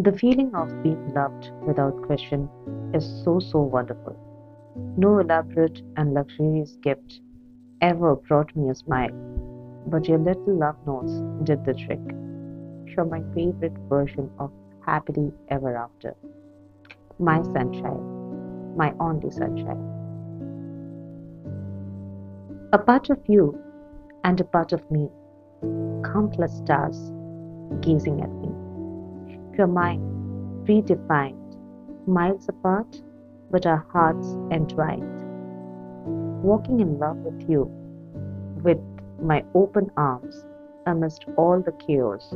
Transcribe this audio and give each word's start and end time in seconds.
The 0.00 0.12
feeling 0.12 0.54
of 0.54 0.68
being 0.84 1.12
loved 1.12 1.50
without 1.66 2.02
question 2.02 2.48
is 2.94 3.04
so, 3.24 3.40
so 3.40 3.62
wonderful. 3.62 4.14
No 4.96 5.18
elaborate 5.18 5.82
and 5.96 6.14
luxurious 6.14 6.76
gift 6.82 7.20
ever 7.80 8.14
brought 8.14 8.54
me 8.54 8.70
a 8.70 8.76
smile, 8.76 9.10
but 9.88 10.06
your 10.06 10.18
little 10.18 10.54
love 10.54 10.76
notes 10.86 11.20
did 11.42 11.64
the 11.64 11.74
trick. 11.74 11.98
You're 12.86 13.06
my 13.06 13.24
favorite 13.34 13.76
version 13.88 14.30
of 14.38 14.52
happily 14.86 15.32
ever 15.48 15.76
after. 15.76 16.14
My 17.18 17.42
sunshine, 17.42 18.76
my 18.76 18.94
only 19.00 19.32
sunshine. 19.32 19.82
A 22.72 22.78
part 22.78 23.10
of 23.10 23.18
you 23.26 23.58
and 24.22 24.40
a 24.40 24.44
part 24.44 24.72
of 24.72 24.88
me, 24.92 25.08
countless 26.04 26.56
stars 26.58 27.10
gazing 27.80 28.22
at 28.22 28.30
me. 28.30 28.67
You're 29.58 29.66
mine, 29.66 30.00
predefined, 30.64 31.56
miles 32.06 32.48
apart, 32.48 33.02
but 33.50 33.66
our 33.66 33.84
hearts 33.92 34.36
entwined. 34.52 35.24
Walking 36.44 36.78
in 36.78 37.00
love 37.00 37.16
with 37.16 37.50
you, 37.50 37.68
with 38.62 38.78
my 39.20 39.44
open 39.56 39.90
arms, 39.96 40.44
amidst 40.86 41.24
all 41.36 41.60
the 41.60 41.72
chaos, 41.72 42.28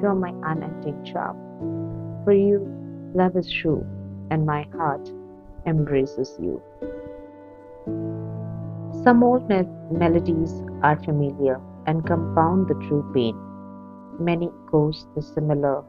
you're 0.00 0.14
my 0.14 0.32
unending 0.44 1.04
charm. 1.04 1.36
For 2.22 2.32
you, 2.32 2.64
love 3.12 3.36
is 3.36 3.50
true, 3.50 3.84
and 4.30 4.46
my 4.46 4.62
heart 4.76 5.10
embraces 5.66 6.38
you. 6.40 6.62
Some 9.02 9.24
old 9.24 9.48
me- 9.48 9.66
melodies 9.90 10.62
are 10.84 10.96
familiar 11.02 11.60
and 11.88 12.06
compound 12.06 12.68
the 12.68 12.74
true 12.86 13.04
pain. 13.12 13.36
Many 14.20 14.48
echoes 14.68 15.08
the 15.16 15.22
similar 15.22 15.82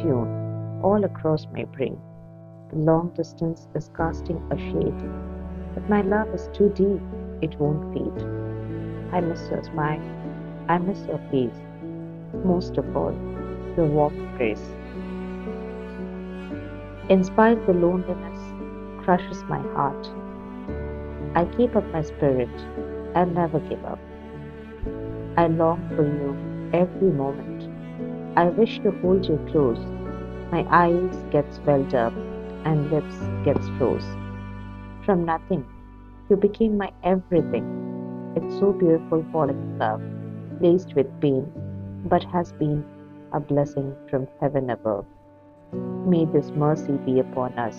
tune 0.00 0.80
all 0.82 1.04
across 1.04 1.46
my 1.52 1.64
brain. 1.64 1.98
The 2.70 2.76
long 2.76 3.10
distance 3.14 3.66
is 3.74 3.90
casting 3.96 4.40
a 4.50 4.56
shade, 4.56 5.02
but 5.74 5.88
my 5.88 6.02
love 6.02 6.28
is 6.34 6.48
too 6.52 6.68
deep, 6.74 7.00
it 7.42 7.58
won't 7.58 7.92
fade. 7.94 8.26
I 9.12 9.20
miss 9.20 9.48
your 9.50 9.64
smile, 9.64 10.02
I 10.68 10.78
miss 10.78 10.98
your 11.06 11.20
face, 11.30 11.58
most 12.44 12.76
of 12.76 12.96
all, 12.96 13.12
your 13.76 13.86
warm 13.86 14.14
embrace. 14.14 14.68
In 17.08 17.24
spite 17.24 17.64
the 17.66 17.72
loneliness 17.72 19.04
crushes 19.04 19.42
my 19.44 19.60
heart, 19.74 20.08
I 21.34 21.44
keep 21.56 21.74
up 21.74 21.90
my 21.92 22.02
spirit 22.02 22.50
and 23.14 23.34
never 23.34 23.60
give 23.60 23.84
up. 23.84 23.98
I 25.38 25.46
long 25.46 25.80
for 25.96 26.04
you 26.04 26.36
every 26.72 27.10
moment. 27.10 27.57
I 28.38 28.44
wish 28.50 28.78
to 28.84 28.92
hold 29.02 29.26
you 29.26 29.36
close. 29.50 29.80
My 30.52 30.64
eyes 30.70 31.24
get 31.32 31.52
swelled 31.52 31.92
up 31.92 32.12
and 32.64 32.88
lips 32.88 33.16
get 33.44 33.58
froze. 33.76 34.04
From 35.04 35.24
nothing, 35.24 35.66
you 36.30 36.36
became 36.36 36.78
my 36.78 36.92
everything. 37.02 37.66
It's 38.36 38.60
so 38.60 38.72
beautiful 38.72 39.26
falling 39.32 39.58
in 39.58 39.78
love, 39.78 40.00
laced 40.60 40.94
with 40.94 41.08
pain, 41.20 41.50
but 42.04 42.22
has 42.26 42.52
been 42.52 42.84
a 43.32 43.40
blessing 43.40 43.96
from 44.08 44.28
heaven 44.40 44.70
above. 44.70 45.04
May 46.06 46.24
this 46.26 46.50
mercy 46.50 46.92
be 47.04 47.18
upon 47.18 47.58
us, 47.58 47.76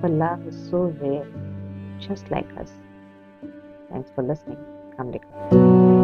for 0.00 0.08
love 0.08 0.46
is 0.46 0.70
so 0.70 0.94
rare, 1.02 1.26
just 1.98 2.30
like 2.30 2.46
us. 2.56 2.70
Thanks 3.90 4.12
for 4.14 4.22
listening. 4.22 4.58
Kamlika. 4.96 6.01